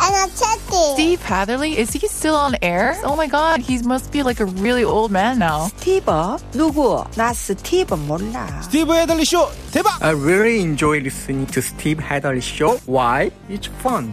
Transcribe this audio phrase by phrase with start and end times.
[0.00, 0.94] energetic.
[0.94, 2.96] Steve Hatherley, is he still on air?
[3.04, 5.68] Oh my god, he must be like a really old man now.
[5.68, 6.38] 스티브?
[6.52, 7.04] 누구?
[7.16, 8.60] 나 스티브 몰라.
[8.62, 9.98] 스티브 헤들리 쇼 대박!
[10.02, 12.78] I really enjoy listening to Steve Hadley show.
[12.86, 13.30] Why?
[13.48, 14.12] It's fun,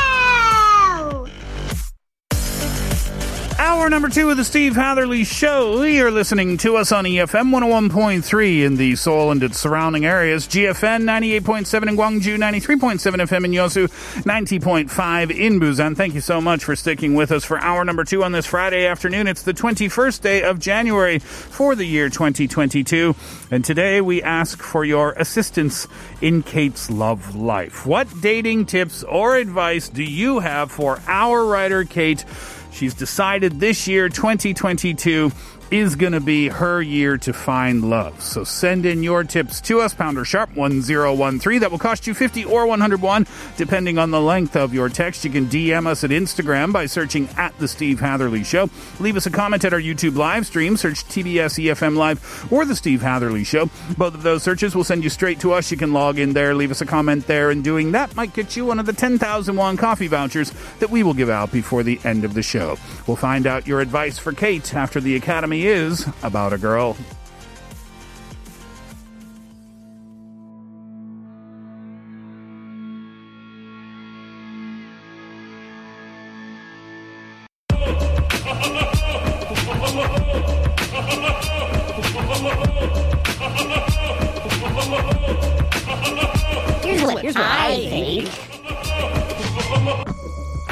[3.71, 5.81] Hour number two of the Steve Hatherley Show.
[5.83, 11.03] You're listening to us on EFM 101.3 in the Seoul and its surrounding areas, GFN
[11.03, 13.87] 98.7 in Gwangju, 93.7 FM in Yosu,
[14.23, 15.95] 90.5 in Busan.
[15.95, 18.85] Thank you so much for sticking with us for hour number two on this Friday
[18.85, 19.25] afternoon.
[19.25, 23.15] It's the 21st day of January for the year 2022.
[23.51, 25.87] And today we ask for your assistance
[26.19, 27.85] in Kate's love life.
[27.85, 32.25] What dating tips or advice do you have for our writer, Kate?
[32.71, 35.31] She's decided this year, 2022,
[35.71, 38.21] is going to be her year to find love.
[38.21, 41.61] So send in your tips to us, pounder sharp 1013.
[41.61, 45.23] That will cost you 50 or 101, depending on the length of your text.
[45.23, 48.69] You can DM us at Instagram by searching at The Steve Hatherley Show.
[48.99, 50.75] Leave us a comment at our YouTube live stream.
[50.75, 53.69] Search TBS EFM Live or The Steve Hatherley Show.
[53.97, 55.71] Both of those searches will send you straight to us.
[55.71, 58.57] You can log in there, leave us a comment there, and doing that might get
[58.57, 61.99] you one of the 10,000 won coffee vouchers that we will give out before the
[62.03, 62.77] end of the show.
[63.07, 66.95] We'll find out your advice for Kate after the Academy is about a girl.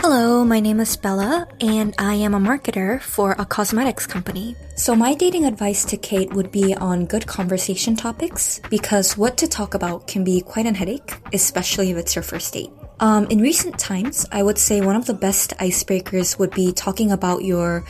[0.01, 4.55] Hello, my name is Bella, and I am a marketer for a cosmetics company.
[4.77, 9.47] So, my dating advice to Kate would be on good conversation topics because what to
[9.49, 12.71] talk about can be quite an headache, especially if it's your first date.
[13.01, 17.11] Um, in recent times, I would say one of the best icebreakers would be talking
[17.11, 17.83] about your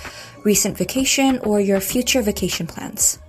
[0.44, 3.20] recent vacation or your future vacation plans.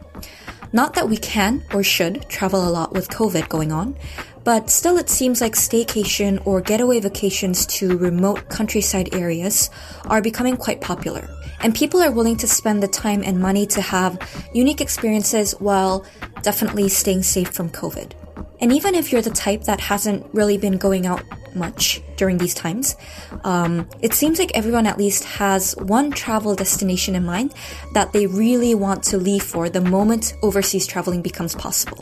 [0.73, 3.97] Not that we can or should travel a lot with COVID going on,
[4.45, 9.71] but still it seems like staycation or getaway vacations to remote countryside areas
[10.07, 11.29] are becoming quite popular.
[11.61, 14.19] And people are willing to spend the time and money to have
[14.55, 16.05] unique experiences while
[16.43, 18.13] definitely staying safe from COVID.
[18.61, 21.23] And even if you're the type that hasn't really been going out
[21.55, 22.97] much during these times,
[23.45, 27.55] um, it seems like everyone at least has one travel destination in mind
[27.95, 31.99] that they really want to leave for the moment overseas traveling becomes possible.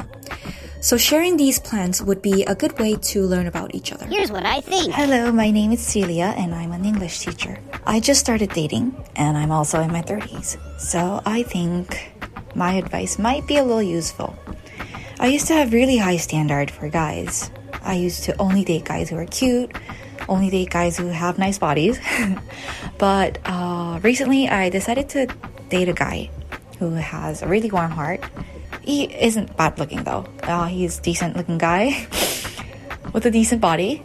[0.80, 4.06] So sharing these plans would be a good way to learn about each other.
[4.06, 4.94] Here's what I think.
[4.94, 7.58] Hello, my name is Celia and I'm an English teacher.
[7.84, 10.56] I just started dating and I'm also in my 30s.
[10.78, 12.12] So I think
[12.54, 14.38] my advice might be a little useful.
[15.18, 17.50] I used to have really high standard for guys.
[17.82, 19.74] I used to only date guys who are cute,
[20.28, 21.98] only date guys who have nice bodies.
[22.98, 25.26] but uh, recently I decided to
[25.70, 26.30] date a guy
[26.78, 28.22] who has a really warm heart.
[28.88, 30.24] He isn't bad looking though.
[30.42, 31.88] Uh, he's decent looking guy
[33.12, 34.02] with a decent body.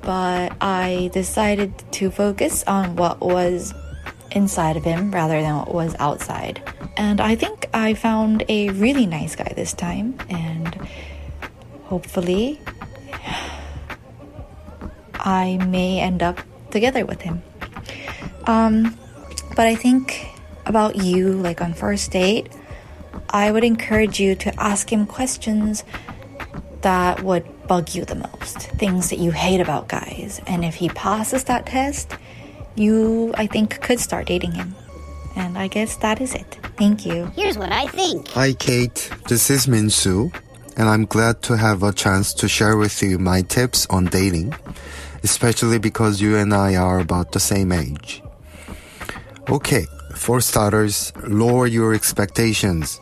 [0.00, 3.74] But I decided to focus on what was
[4.30, 6.62] inside of him rather than what was outside.
[6.96, 10.88] And I think I found a really nice guy this time, and
[11.84, 12.58] hopefully,
[15.14, 16.40] I may end up
[16.70, 17.42] together with him.
[18.46, 18.98] Um,
[19.54, 20.26] but I think
[20.64, 22.48] about you, like on first date,
[23.32, 25.84] I would encourage you to ask him questions
[26.82, 30.40] that would bug you the most, things that you hate about guys.
[30.46, 32.12] And if he passes that test,
[32.74, 34.74] you, I think, could start dating him.
[35.34, 36.58] And I guess that is it.
[36.76, 37.26] Thank you.
[37.34, 38.28] Here's what I think.
[38.28, 39.10] Hi, Kate.
[39.28, 40.34] This is Minsu,
[40.76, 44.54] and I'm glad to have a chance to share with you my tips on dating,
[45.22, 48.22] especially because you and I are about the same age.
[49.48, 53.00] Okay, for starters, lower your expectations.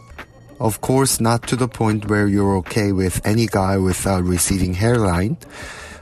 [0.60, 4.74] Of course, not to the point where you're okay with any guy with a receding
[4.74, 5.38] hairline,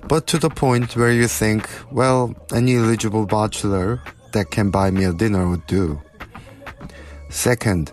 [0.08, 4.02] but to the point where you think, well, any eligible bachelor
[4.32, 6.02] that can buy me a dinner would do.
[7.30, 7.92] Second,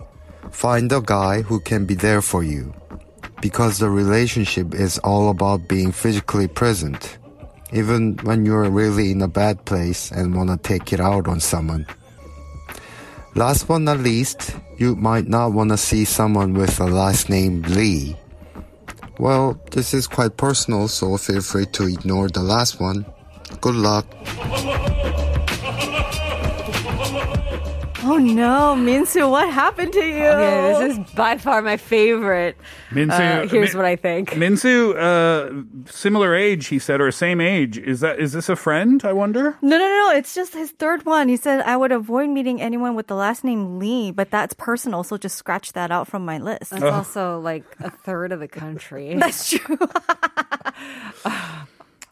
[0.56, 2.72] Find a guy who can be there for you.
[3.42, 7.18] Because the relationship is all about being physically present.
[7.74, 11.86] Even when you're really in a bad place and wanna take it out on someone.
[13.36, 18.16] Last but not least, you might not wanna see someone with a last name Lee.
[19.18, 23.04] Well, this is quite personal, so feel free to ignore the last one.
[23.60, 24.06] Good luck.
[28.08, 30.24] Oh no, Minsu, what happened to you?
[30.26, 32.56] Okay, this is by far my favorite.
[32.90, 33.10] Minsu,
[33.44, 34.30] Uh, here's Min- what I think.
[34.30, 37.78] Minsu, uh, similar age, he said, or same age.
[37.78, 39.04] Is that is this a friend?
[39.04, 39.56] I wonder.
[39.60, 41.28] No, no, no, it's just his third one.
[41.28, 45.02] He said, I would avoid meeting anyone with the last name Lee, but that's personal,
[45.02, 46.70] so just scratch that out from my list.
[46.70, 49.14] That's also like a third of the country.
[49.18, 49.78] That's true.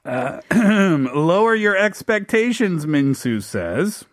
[0.07, 0.41] Uh,
[1.15, 4.05] lower your expectations, Minsu says.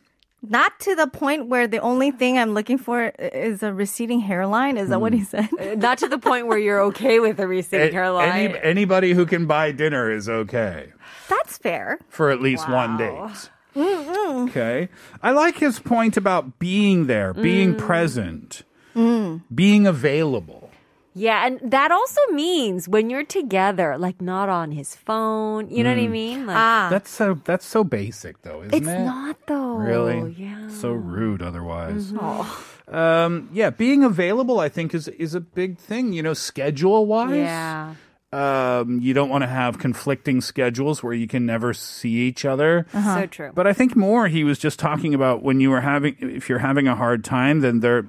[0.44, 4.78] Not to the point where the only thing I'm looking for is a receding hairline.
[4.78, 5.26] Is that what he hmm.
[5.26, 5.50] said?
[5.60, 8.30] Uh, Not to the point where you're okay with a receding A- hairline.
[8.30, 10.92] any- anybody who can buy dinner is okay
[11.30, 12.00] That's fair.
[12.10, 13.50] for at least one date.
[13.76, 14.50] Mm-hmm.
[14.50, 14.90] Okay.
[15.22, 17.78] I like his point about being there, being mm.
[17.78, 18.64] present,
[18.96, 19.42] mm.
[19.54, 20.71] being available.
[21.14, 25.70] Yeah, and that also means when you're together, like not on his phone.
[25.70, 26.12] You know what I Mm.
[26.12, 26.46] mean?
[26.48, 26.88] Like, Ah.
[26.90, 29.00] That's so that's so basic though, isn't it's it?
[29.04, 29.76] not though.
[29.76, 30.34] Really?
[30.38, 30.70] Yeah.
[30.70, 32.14] So rude otherwise.
[32.20, 32.66] Oh.
[32.88, 37.36] Um, yeah, being available I think is is a big thing, you know, schedule wise.
[37.36, 37.96] Yeah.
[38.34, 42.86] Um, you don't want to have conflicting schedules where you can never see each other.
[42.94, 43.52] So true.
[43.54, 46.60] But I think more he was just talking about when you were having if you're
[46.60, 48.06] having a hard time, then they're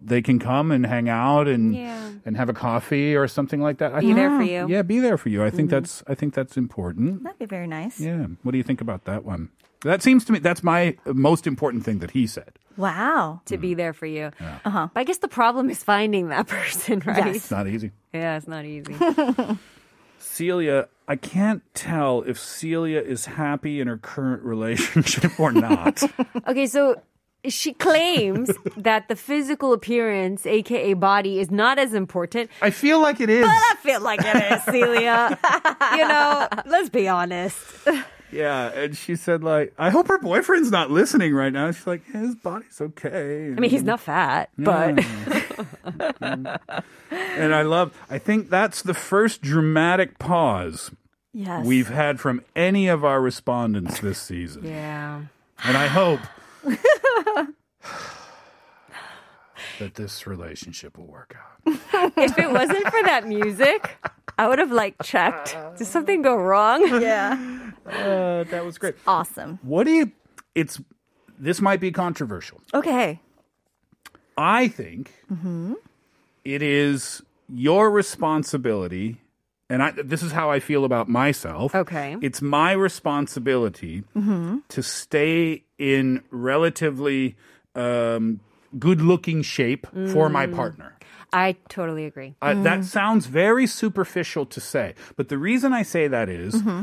[0.00, 2.10] they can come and hang out and Yeah.
[2.24, 3.92] and have a coffee or something like that.
[3.94, 4.68] I Be think- there for you.
[4.68, 5.42] Yeah, be there for you.
[5.44, 5.72] I think Mhm.
[5.72, 7.22] that's I think that's important.
[7.24, 7.98] That'd be very nice.
[8.00, 8.26] Yeah.
[8.42, 9.48] What do you think about that one?
[9.82, 12.52] That seems to me that's my most important thing that he said.
[12.76, 13.40] Wow.
[13.46, 14.30] To be there for you.
[14.64, 14.88] Uh-huh.
[14.92, 17.34] But I guess the problem is finding that person, right?
[17.36, 17.92] It's not easy.
[18.12, 18.94] Yeah, it's not easy.
[20.18, 26.02] Celia, I can't tell if Celia is happy in her current relationship or not.
[26.46, 27.00] okay, so
[27.48, 32.50] she claims that the physical appearance, aka body, is not as important.
[32.62, 33.42] I feel like it is.
[33.46, 35.38] But I feel like it is, Celia.
[35.92, 37.56] you know, let's be honest.
[38.32, 41.70] Yeah, and she said like, I hope her boyfriend's not listening right now.
[41.70, 43.52] She's like, yeah, his body's okay.
[43.56, 44.98] I mean, he's not fat, but
[46.20, 47.96] and I love.
[48.10, 50.90] I think that's the first dramatic pause
[51.32, 51.66] Yes.
[51.66, 54.64] we've had from any of our respondents this season.
[54.64, 55.22] yeah.
[55.64, 56.20] And I hope
[59.78, 61.80] that this relationship will work out.
[62.16, 63.96] if it wasn't for that music,
[64.38, 65.56] I would have like checked.
[65.76, 66.86] Did something go wrong?
[67.02, 67.62] Yeah.
[67.86, 68.96] Uh, that was great.
[69.06, 69.60] Awesome.
[69.62, 70.10] What do you?
[70.56, 70.80] It's
[71.38, 72.60] this might be controversial.
[72.74, 73.20] Okay.
[74.36, 75.74] I think Mm-hmm.
[76.44, 79.20] it is your responsibility,
[79.68, 81.74] and I, this is how I feel about myself.
[81.74, 82.16] Okay.
[82.20, 84.58] It's my responsibility Mm-hmm.
[84.68, 87.36] to stay in relatively
[87.74, 88.40] um,
[88.78, 90.54] good-looking shape for my Mm.
[90.54, 90.92] partner.
[91.32, 92.36] I totally agree.
[92.40, 96.82] Uh, That sounds very superficial to say, but the reason I say that is Mm-hmm.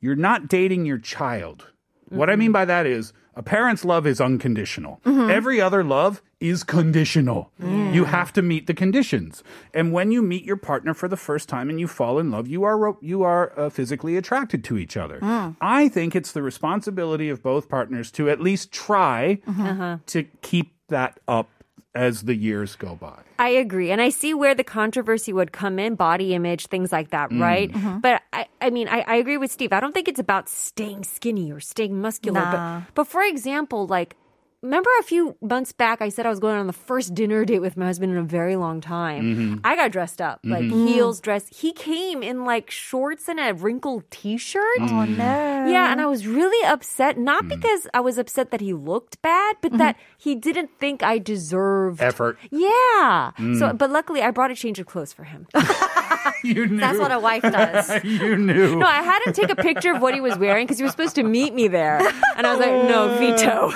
[0.00, 1.70] you're not dating your child.
[2.08, 5.00] What I mean by that is a parent's love is unconditional.
[5.04, 5.30] Mm-hmm.
[5.30, 7.50] Every other love is conditional.
[7.58, 9.42] You have to meet the conditions.
[9.72, 12.46] And when you meet your partner for the first time and you fall in love,
[12.48, 15.20] you are you are uh, physically attracted to each other.
[15.20, 15.56] Mm.
[15.60, 19.98] I think it's the responsibility of both partners to at least try Uh-huh.
[20.06, 21.48] to keep that up
[21.94, 23.20] as the years go by.
[23.38, 23.90] I agree.
[23.90, 27.40] And I see where the controversy would come in body image, things like that, Mm.
[27.40, 28.00] right?
[28.02, 29.72] But I, I mean, I, I agree with Steve.
[29.72, 32.40] I don't think it's about staying skinny or staying muscular.
[32.40, 32.80] Nah.
[32.80, 34.16] But, but for example, like,
[34.64, 37.60] remember a few months back, I said I was going on the first dinner date
[37.60, 39.22] with my husband in a very long time.
[39.22, 39.54] Mm-hmm.
[39.62, 40.88] I got dressed up, like Mhm.
[40.88, 41.46] heels, dress.
[41.54, 44.78] He came in like shorts and a wrinkled t shirt.
[44.80, 45.66] Oh no.
[45.68, 49.56] Yeah, and I was really upset, not because I was upset that he looked bad,
[49.60, 52.38] but that he didn't think I deserved Effort.
[52.50, 53.30] Yeah.
[53.36, 53.78] So, Mm.
[53.78, 55.46] but luckily, I brought a change of clothes for him.
[56.42, 56.80] you knew.
[56.80, 58.02] That's what a wife does.
[58.04, 58.76] you knew.
[58.76, 60.92] No, I had him take a picture of what he was wearing because he was
[60.92, 61.98] supposed to meet me there,
[62.36, 63.72] and I was like, "No, veto."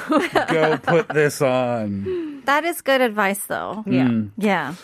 [0.52, 2.42] Go put this on.
[2.44, 3.84] That is good advice, though.
[3.86, 4.22] Yeah.
[4.36, 4.74] Yeah.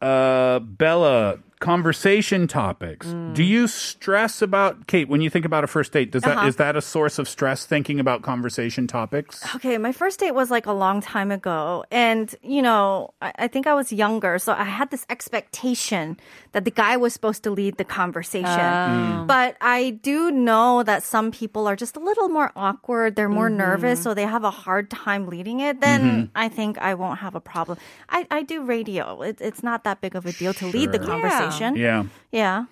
[0.00, 3.06] Uh, Bella, conversation topics.
[3.06, 3.34] Mm.
[3.34, 6.10] Do you stress about Kate when you think about a first date?
[6.10, 6.46] Does that Uh-huh.
[6.48, 9.44] is that a source of stress thinking about conversation topics?
[9.56, 11.84] Okay, my first date was like a long time ago.
[11.92, 14.38] And, you know, I, I think I was younger.
[14.38, 16.18] So I had this expectation
[16.52, 18.48] that the guy was supposed to lead the conversation.
[18.48, 19.24] Oh.
[19.28, 23.16] But I do know that some people are just a little more awkward.
[23.16, 24.02] They're more nervous.
[24.02, 25.80] So they have a hard time leading it.
[25.82, 27.76] Then I think I won't have a problem.
[28.08, 29.20] I, I do radio.
[29.20, 31.42] It, it's not that big of a deal to lead the conversation.
[31.42, 31.49] Yeah.
[31.58, 32.04] Yeah.
[32.30, 32.64] Yeah.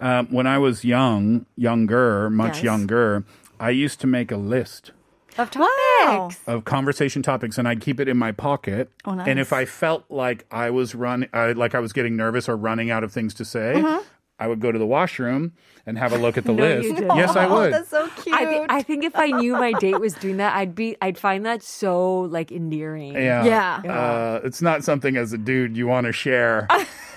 [0.00, 2.64] Um, when I was young, younger, much Yes.
[2.64, 3.24] younger,
[3.58, 4.92] I used to make a list
[5.38, 6.30] Of Wow.
[6.46, 8.90] of conversation topics and I'd keep it in my pocket.
[9.04, 9.28] Oh, nice.
[9.28, 12.56] And if I felt like I was run, uh, like I was getting nervous or
[12.56, 14.00] running out of things to say, Uh-huh.
[14.38, 15.52] I would go to the washroom
[15.86, 16.88] and have a look at the No, list.
[16.88, 17.14] you didn't.
[17.16, 17.72] Yes, I Oh, would.
[17.74, 18.34] that's so cute.
[18.34, 21.18] I, thi- I think if I knew my date was doing that, I'd be, I'd
[21.18, 23.12] find that so like endearing.
[23.14, 23.44] Yeah.
[23.44, 23.92] Yeah.
[23.92, 26.66] Uh, it's not something as a dude you want to share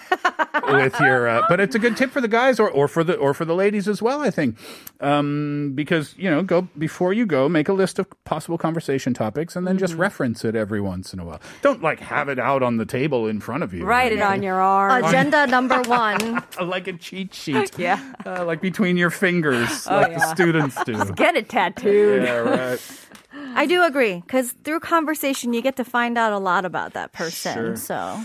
[0.67, 3.15] with your, uh, but it's a good tip for the guys or, or for the
[3.15, 4.21] or for the ladies as well.
[4.21, 4.57] I think
[4.99, 9.55] um, because you know, go before you go, make a list of possible conversation topics
[9.55, 11.41] and then just reference it every once in a while.
[11.61, 13.85] Don't like have it out on the table in front of you.
[13.85, 15.03] Write it on your arm.
[15.03, 16.43] Agenda number one.
[16.61, 17.71] like a cheat sheet.
[17.83, 18.13] Yeah.
[18.25, 21.11] Uh, like between your fingers, like the students do.
[21.15, 22.23] Get it tattooed.
[22.23, 22.99] Yeah, right.
[23.55, 27.11] I do agree because through conversation you get to find out a lot about that
[27.13, 27.53] person.
[27.53, 27.75] Sure.
[27.75, 28.21] So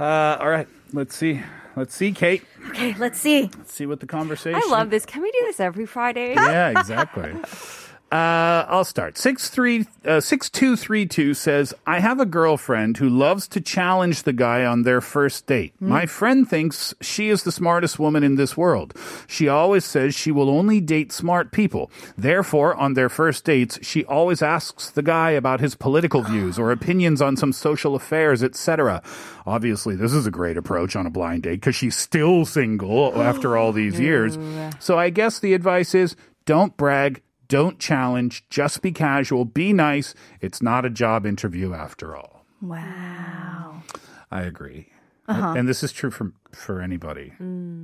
[0.00, 1.42] Uh, all right, let's see.
[1.76, 2.42] Let's see, Kate.
[2.70, 3.42] okay, let's see.
[3.42, 4.60] Let's see what the conversation.
[4.64, 5.04] I love this.
[5.04, 6.34] Can we do this every Friday?
[6.34, 7.34] Yeah, exactly.
[8.10, 9.16] Uh, I'll start.
[9.16, 13.60] Six three uh, six two three two says, "I have a girlfriend who loves to
[13.60, 15.74] challenge the guy on their first date.
[15.78, 18.94] My friend thinks she is the smartest woman in this world.
[19.28, 21.88] She always says she will only date smart people.
[22.18, 26.72] Therefore, on their first dates, she always asks the guy about his political views or
[26.72, 29.02] opinions on some social affairs, etc.
[29.46, 33.56] Obviously, this is a great approach on a blind date because she's still single after
[33.56, 34.36] all these years.
[34.80, 40.14] So I guess the advice is don't brag, don't challenge, just be casual, be nice.
[40.40, 42.46] It's not a job interview after all.
[42.62, 43.82] Wow.
[44.30, 44.92] I agree.
[45.26, 45.54] Uh-huh.
[45.56, 47.32] And this is true for for anybody.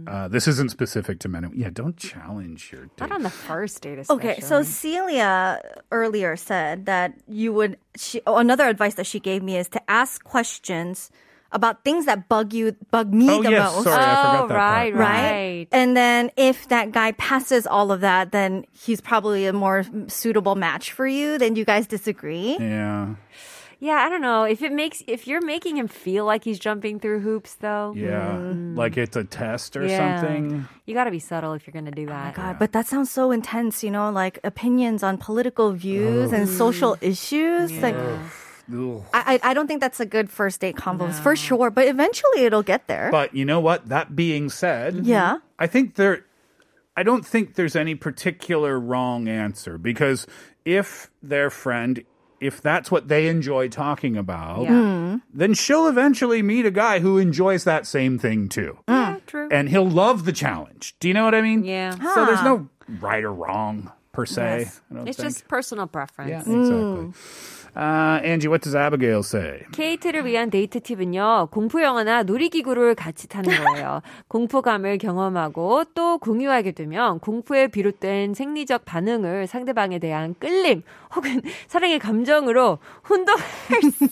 [0.09, 1.53] Uh, this isn't specific to men.
[1.55, 3.01] Yeah, don't challenge your date.
[3.01, 4.31] Not on the first date, especially.
[4.31, 5.61] Okay, so Celia
[5.93, 7.79] earlier said that you would.
[7.97, 11.11] She, oh, another advice that she gave me is to ask questions
[11.53, 13.85] about things that bug you, bug me Oh, the yes, most.
[13.85, 15.01] sorry, I forgot Oh, that right, part.
[15.05, 15.31] right.
[15.31, 15.69] right.
[15.73, 20.55] And then if that guy passes all of that, then he's probably a more suitable
[20.57, 21.39] match for you.
[21.39, 22.57] Then you guys disagree.
[22.59, 23.15] Yeah.
[23.79, 26.99] Yeah, I don't know if it makes if you're making him feel like he's jumping
[26.99, 27.93] through hoops, though.
[27.95, 28.33] Yeah.
[28.35, 28.75] Hmm.
[28.75, 30.19] Like it's a test or Yeah.
[30.21, 30.67] something.
[30.87, 32.35] You got to be subtle if you're going to do oh that.
[32.35, 36.37] God, but that sounds so intense, you know, like opinions on political views oh.
[36.37, 37.71] and social issues.
[37.83, 38.19] Like, Ugh.
[39.13, 42.45] I, I I don't think that's a good first date convo for sure, but eventually
[42.45, 43.11] it'll get there.
[43.11, 43.89] But you know what?
[43.89, 45.39] That being said, Yeah.
[45.59, 46.25] I think there
[46.97, 50.27] I don't think there's any particular wrong answer because
[50.65, 52.05] if their friend
[52.39, 54.71] if that's what they enjoy talking about, Yeah.
[54.71, 55.17] Hmm.
[55.33, 58.79] then she'll eventually meet a guy who enjoys that same thing too.
[58.89, 58.95] Hmm.
[58.95, 59.49] Yeah, true.
[59.51, 60.97] And he'll love the challenge.
[61.01, 61.65] Do you know what I mean?
[61.65, 61.93] Yeah.
[61.93, 62.45] So there's ah.
[62.45, 62.69] no
[63.01, 64.59] right or wrong per se.
[64.61, 64.81] Yes.
[64.91, 65.29] I don't It's think.
[65.29, 66.31] just personal preference.
[66.31, 67.05] yeah, exactly.
[67.05, 67.11] Hmm.
[67.77, 69.61] Uh, Angie, what does Abigail say?
[69.73, 74.01] 케이트를 위한 데이트 팁은요, 공포 영화나 놀이기구를 같이 타는 거예요.
[74.29, 82.79] 공포감을 경험하고 또 공유하게 되면 공포에 비롯된 생리적 반응을 상대방에 대한 끌림 혹은 사랑의 감정으로
[83.09, 83.43] 혼동할
[83.93, 84.09] 수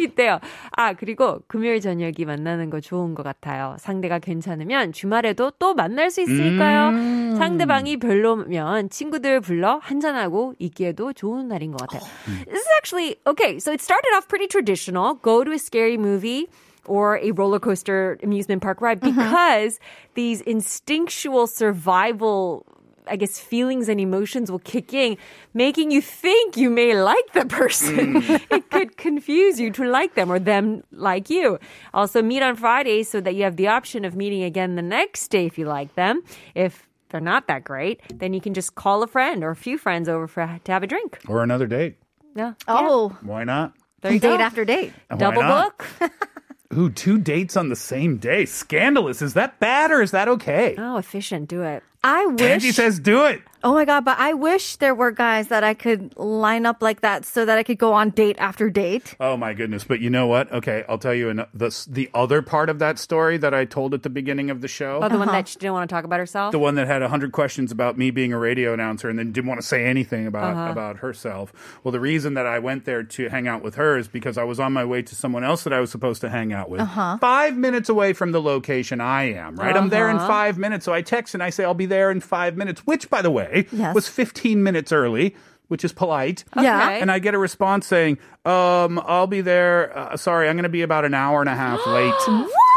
[0.00, 0.38] 있대요.
[0.70, 3.76] 아, 그리고 금요일 저녁이 만나는 거 좋은 것 같아요.
[3.78, 7.36] 상대가 괜찮으면 주말에도 또 만날 수 있으니까요.
[7.36, 12.00] 상대방이 별로면 친구들 불러 한잔하고 있기에도 좋은 날인 것 같아요.
[12.46, 13.58] This is actually okay.
[13.58, 15.14] So it started off pretty traditional.
[15.14, 16.48] Go to a scary movie
[16.84, 19.18] or a roller coaster amusement park ride mm-hmm.
[19.18, 19.80] because
[20.14, 22.64] these instinctual survival
[23.08, 25.16] I guess feelings and emotions will kick in,
[25.54, 28.20] making you think you may like the person.
[28.20, 28.42] Mm.
[28.50, 31.60] it could confuse you to like them or them like you.
[31.94, 35.28] Also, meet on Friday so that you have the option of meeting again the next
[35.28, 36.20] day if you like them.
[36.56, 39.78] If they're not that great, then you can just call a friend or a few
[39.78, 41.20] friends over for to have a drink.
[41.28, 41.98] Or another date.
[42.36, 42.52] Yeah.
[42.68, 43.72] oh, Why not?
[44.02, 44.42] There you date go.
[44.44, 44.92] after date.
[45.08, 45.78] Why Double not?
[45.78, 46.10] book.
[46.76, 48.44] Ooh, two dates on the same day.
[48.44, 49.22] Scandalous.
[49.22, 50.74] Is that bad or is that okay?
[50.76, 51.48] Oh, efficient.
[51.48, 51.82] Do it.
[52.06, 52.40] I wish.
[52.42, 55.74] Angie says, "Do it." Oh my god, but I wish there were guys that I
[55.74, 59.16] could line up like that so that I could go on date after date.
[59.18, 59.82] Oh my goodness!
[59.82, 60.52] But you know what?
[60.52, 63.92] Okay, I'll tell you an, the the other part of that story that I told
[63.92, 65.00] at the beginning of the show.
[65.02, 66.52] Oh, the one that she didn't want to talk about herself.
[66.52, 69.48] The one that had hundred questions about me being a radio announcer and then didn't
[69.48, 70.70] want to say anything about Uh-huh.
[70.70, 71.52] about herself.
[71.82, 74.44] Well, the reason that I went there to hang out with her is because I
[74.44, 76.82] was on my way to someone else that I was supposed to hang out with.
[76.82, 77.18] Uh-huh.
[77.20, 79.56] Five minutes away from the location I am.
[79.56, 80.28] Right, I'm there in Uh-huh.
[80.28, 80.84] five minutes.
[80.84, 83.30] So I text and I say I'll be there in five minutes, which, by the
[83.30, 83.94] way, Yes.
[83.94, 85.34] was fifteen minutes early.
[85.68, 86.44] Which is polite.
[86.54, 86.80] Yeah.
[86.84, 87.00] Okay.
[87.00, 89.98] And I get a response saying, um, I'll be there.
[89.98, 92.14] Uh, sorry, I'm going to be about an hour and a half late.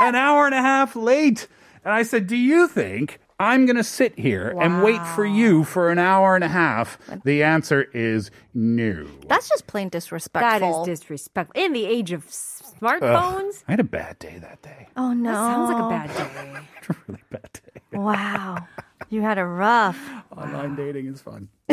[0.02, 1.48] An hour and a half late.
[1.86, 5.66] And I said, Do you think I'm going to sit here and wait for you
[5.66, 6.98] for an hour and a half?
[7.24, 9.06] The answer is no.
[9.28, 10.82] That's just plain That disrespectful.
[10.82, 11.62] is disrespectful.
[11.64, 14.88] In the age of s- Ugh, smartphones, I had a bad day that day.
[14.98, 15.32] oh no.
[15.32, 16.96] that sounds like a bad day.
[17.08, 17.82] really bad day.
[18.00, 18.66] Wow.
[19.10, 20.00] You had a rough.
[20.36, 21.48] Online dating is fun.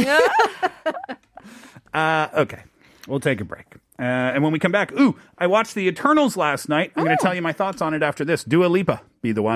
[1.95, 2.63] uh, okay,
[3.07, 3.67] we'll take a break.
[3.99, 6.93] Uh, and when we come back, ooh, I watched The Eternals last night.
[6.97, 8.45] I'm going to tell you my thoughts on it after this.
[8.45, 9.55] Dua Lipa, be the one.